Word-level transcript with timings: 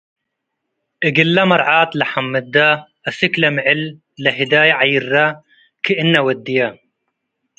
እግለ 1.07 1.35
መርዓት 1.49 1.91
ለሐምደ 1.99 2.55
አስክለ 3.09 3.43
ምዕል 3.55 3.81
ለህዳይ 4.23 4.69
ዐይረ 4.79 5.13
ክእነ 5.83 6.13
ወድየ። 6.25 6.59